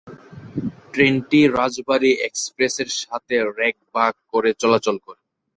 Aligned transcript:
ট্রেনটি 0.91 1.39
রাজবাড়ী 1.57 2.11
এক্সপ্রেস 2.27 2.75
এর 2.79 2.89
সাথে 3.01 3.35
রেক 3.57 3.75
ভাগ 3.95 4.13
করে 4.31 4.49
চলাচল 4.61 4.95
করে। 5.05 5.21